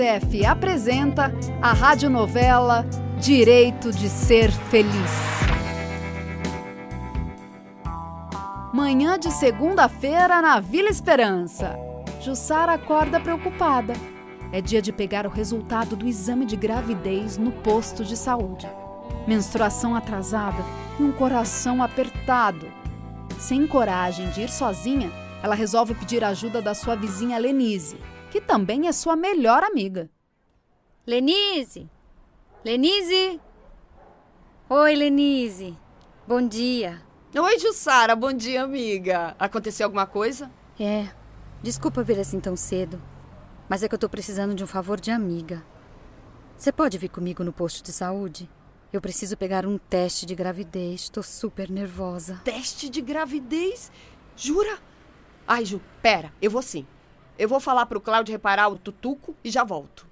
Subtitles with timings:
[0.00, 1.30] Unicef apresenta
[1.60, 2.86] a radionovela
[3.18, 5.10] Direito de Ser Feliz.
[8.72, 11.78] Manhã de segunda-feira na Vila Esperança.
[12.18, 13.92] Jussara acorda preocupada.
[14.50, 18.66] É dia de pegar o resultado do exame de gravidez no posto de saúde.
[19.28, 20.64] Menstruação atrasada
[20.98, 22.66] e um coração apertado.
[23.38, 25.12] Sem coragem de ir sozinha,
[25.42, 27.98] ela resolve pedir ajuda da sua vizinha Lenise,
[28.30, 30.08] que também é sua melhor amiga.
[31.06, 31.90] Lenise!
[32.64, 33.40] Lenise!
[34.68, 35.76] Oi, Lenise!
[36.26, 37.02] Bom dia!
[37.36, 39.34] Oi, Jussara, bom dia, amiga.
[39.38, 40.50] Aconteceu alguma coisa?
[40.78, 41.08] É,
[41.62, 43.00] desculpa vir assim tão cedo,
[43.68, 45.64] mas é que eu tô precisando de um favor de amiga.
[46.56, 48.48] Você pode vir comigo no posto de saúde?
[48.92, 51.08] Eu preciso pegar um teste de gravidez.
[51.08, 52.40] Tô super nervosa.
[52.44, 53.90] Teste de gravidez?
[54.36, 54.78] Jura?
[55.46, 56.86] Ai, Ju, pera, eu vou sim.
[57.40, 60.06] Eu vou falar pro Cláudio reparar o tutuco e já volto.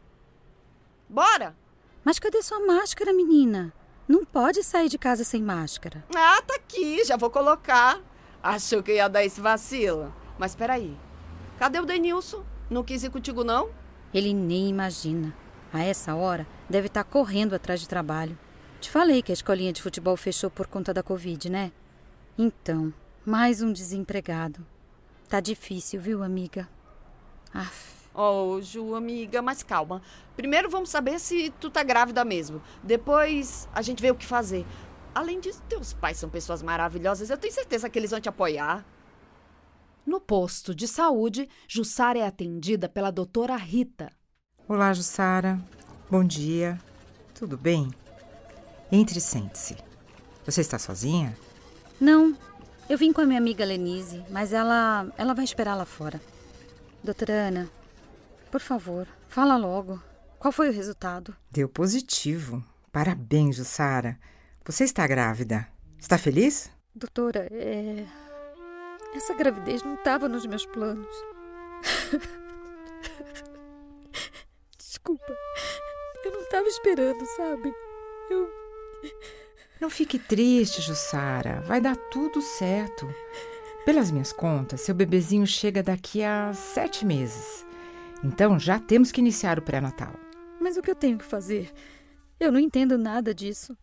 [1.07, 1.55] Bora!
[2.03, 3.71] Mas cadê sua máscara, menina?
[4.09, 6.03] Não pode sair de casa sem máscara.
[6.17, 8.01] Ah, tá aqui, já vou colocar.
[8.43, 10.11] Achou que ia dar esse vacilo.
[10.39, 10.97] Mas peraí,
[11.59, 12.43] cadê o Denilson?
[12.71, 13.69] Não quis ir contigo, não?
[14.15, 15.37] Ele nem imagina.
[15.71, 18.39] A essa hora, deve estar tá correndo atrás de trabalho.
[18.81, 21.73] Te falei que a escolinha de futebol fechou por conta da Covid, né?
[22.39, 22.91] Então,
[23.23, 24.67] mais um desempregado.
[25.29, 26.67] Tá difícil, viu, amiga?
[27.53, 27.99] Aff.
[28.15, 30.03] Oh, Ju, amiga, mas calma.
[30.37, 32.61] Primeiro vamos saber se tu tá grávida mesmo.
[32.83, 34.67] Depois a gente vê o que fazer.
[35.15, 37.31] Além disso, teus pais são pessoas maravilhosas.
[37.31, 38.85] Eu tenho certeza que eles vão te apoiar.
[40.05, 44.11] No posto de saúde, Jussara é atendida pela doutora Rita.
[44.67, 45.61] Olá, Jussara.
[46.11, 46.81] Bom dia.
[47.35, 47.91] Tudo bem?
[48.91, 49.77] Entre e sente-se.
[50.45, 51.37] Você está sozinha?
[52.01, 52.37] Não.
[52.89, 56.21] Eu vim com a minha amiga Lenise, mas ela, ela vai esperar lá fora.
[57.03, 57.71] Doutora Ana,
[58.51, 60.03] por favor, fala logo.
[60.39, 61.35] Qual foi o resultado?
[61.51, 62.63] Deu positivo.
[62.93, 64.19] Parabéns, Jussara.
[64.65, 65.67] Você está grávida.
[65.99, 66.71] Está feliz?
[66.95, 68.05] Doutora, é...
[69.15, 71.09] essa gravidez não estava nos meus planos.
[74.79, 75.35] Desculpa.
[76.25, 77.73] Eu não estava esperando, sabe?
[78.31, 78.51] Eu
[79.81, 81.61] não fique triste, Jussara.
[81.63, 83.09] Vai dar tudo certo.
[83.89, 87.65] Pelas minhas contas, seu bebezinho chega daqui a sete meses.
[88.23, 90.13] Então já temos que iniciar o pré-natal.
[90.61, 91.73] Mas o que eu tenho que fazer?
[92.39, 93.75] Eu não entendo nada disso.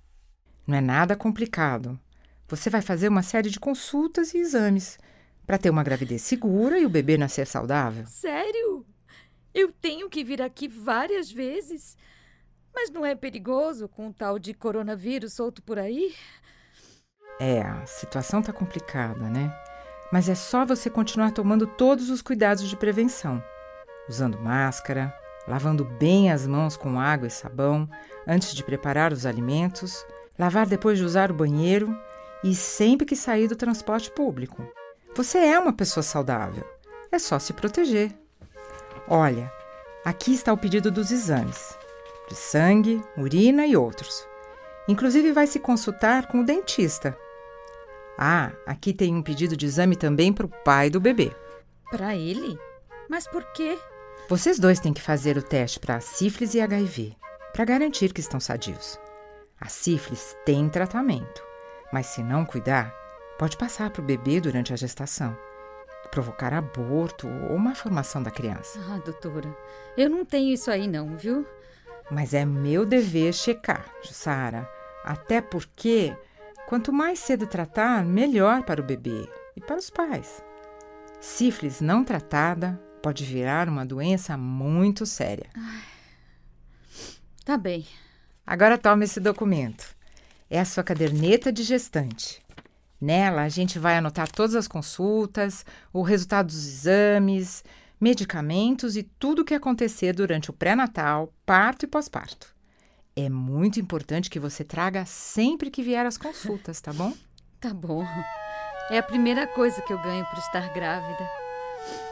[0.68, 2.00] Não é nada complicado.
[2.48, 5.00] Você vai fazer uma série de consultas e exames
[5.44, 8.06] para ter uma gravidez segura e o bebê nascer saudável.
[8.06, 8.86] Sério?
[9.56, 11.98] Eu tenho que vir aqui várias vezes?
[12.72, 16.14] Mas não é perigoso com o tal de coronavírus solto por aí?
[17.40, 19.52] É, a situação tá complicada, né?
[20.12, 23.44] Mas é só você continuar tomando todos os cuidados de prevenção,
[24.08, 25.14] usando máscara,
[25.48, 27.90] lavando bem as mãos com água e sabão
[28.28, 30.06] antes de preparar os alimentos,
[30.38, 31.98] lavar depois de usar o banheiro
[32.44, 34.66] e sempre que sair do transporte público.
[35.16, 36.64] Você é uma pessoa saudável.
[37.12, 38.12] É só se proteger.
[39.08, 39.52] Olha,
[40.04, 41.78] aqui está o pedido dos exames
[42.28, 44.28] de sangue, urina e outros.
[44.88, 47.18] Inclusive, vai se consultar com o dentista.
[48.18, 51.32] Ah, aqui tem um pedido de exame também para o pai do bebê.
[51.90, 52.58] Para ele?
[53.10, 53.78] Mas por quê?
[54.30, 57.16] Vocês dois têm que fazer o teste para sífilis e HIV,
[57.54, 59.00] para garantir que estão sadios.
[59.60, 61.44] A sífilis tem tratamento,
[61.92, 62.94] mas se não cuidar,
[63.38, 65.38] pode passar para o bebê durante a gestação,
[66.10, 68.80] provocar aborto ou uma formação da criança.
[68.90, 69.56] Ah, doutora,
[69.98, 71.46] eu não tenho isso aí não, viu?
[72.10, 74.70] Mas é meu dever checar, Sara.
[75.04, 76.16] Até porque,
[76.68, 80.44] quanto mais cedo tratar, melhor para o bebê e para os pais.
[81.20, 85.50] Sífilis não tratada pode virar uma doença muito séria.
[85.56, 85.84] Ai.
[87.44, 87.86] Tá bem.
[88.46, 89.96] Agora tome esse documento.
[90.50, 92.44] É a sua caderneta de gestante.
[93.00, 97.64] Nela, a gente vai anotar todas as consultas, o resultado dos exames,
[98.00, 102.55] medicamentos e tudo o que acontecer durante o pré-natal, parto e pós-parto.
[103.16, 107.14] É muito importante que você traga sempre que vier as consultas, tá bom?
[107.62, 108.06] Tá bom.
[108.92, 111.30] É a primeira coisa que eu ganho por estar grávida.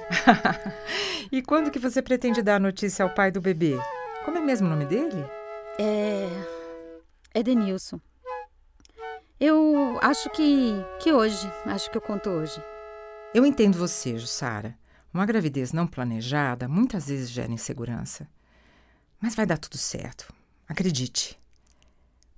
[1.29, 3.77] e quando que você pretende dar a notícia ao pai do bebê?
[4.23, 5.25] Como é mesmo o nome dele?
[5.77, 6.29] É.
[7.33, 7.99] É Denilson.
[9.37, 10.73] Eu acho que.
[11.01, 11.51] que hoje.
[11.65, 12.63] Acho que eu conto hoje.
[13.33, 14.77] Eu entendo você, Jussara.
[15.13, 18.25] Uma gravidez não planejada muitas vezes gera insegurança.
[19.19, 20.33] Mas vai dar tudo certo.
[20.67, 21.39] Acredite.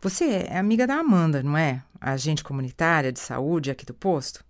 [0.01, 1.83] Você é amiga da Amanda, não é?
[1.99, 4.43] A agente comunitária de saúde aqui do posto?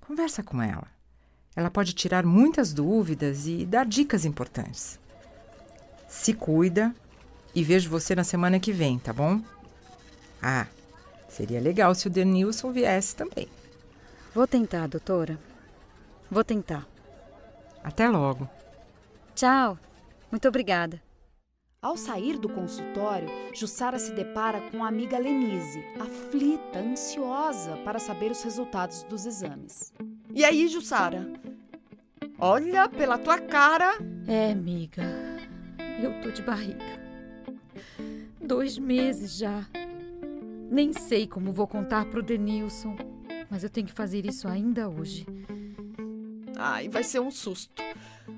[0.00, 0.86] Conversa com ela.
[1.56, 4.98] Ela pode tirar muitas dúvidas e dar dicas importantes.
[6.08, 6.94] Se cuida
[7.54, 9.40] e vejo você na semana que vem, tá bom?
[10.42, 10.66] Ah,
[11.28, 13.48] seria legal se o Denilson viesse também.
[14.34, 15.38] Vou tentar, doutora.
[16.30, 16.86] Vou tentar.
[17.82, 18.48] Até logo.
[19.34, 19.78] Tchau.
[20.30, 21.00] Muito obrigada.
[21.84, 28.30] Ao sair do consultório, Jussara se depara com a amiga Lenise, aflita, ansiosa para saber
[28.30, 29.92] os resultados dos exames.
[30.32, 31.30] E aí, Jussara?
[32.38, 33.98] Olha, pela tua cara.
[34.26, 35.02] É, amiga.
[36.02, 36.98] Eu tô de barriga.
[38.40, 39.66] Dois meses já.
[40.70, 42.96] Nem sei como vou contar pro Denilson,
[43.50, 45.26] mas eu tenho que fazer isso ainda hoje.
[46.56, 47.82] Ai, vai ser um susto.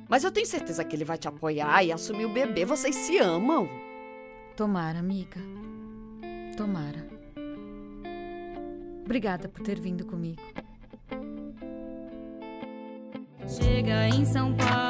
[0.09, 2.65] Mas eu tenho certeza que ele vai te apoiar e assumir o bebê.
[2.65, 3.69] Vocês se amam.
[4.57, 5.41] Tomara, amiga.
[6.57, 7.07] Tomara.
[9.05, 10.43] Obrigada por ter vindo comigo.
[13.47, 14.86] Chega em São Paulo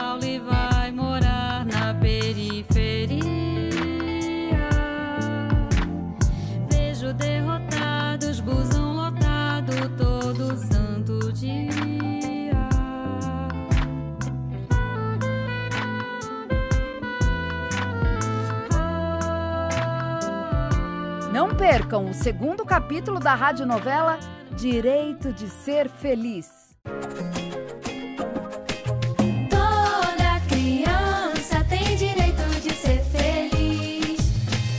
[22.09, 24.21] o segundo capítulo da radionovela
[24.57, 26.77] Direito de Ser Feliz.
[29.51, 34.21] Toda criança tem direito de ser feliz.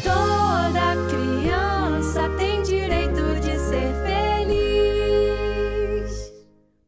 [0.03, 4.47] Toda criança tem direito de ser feliz.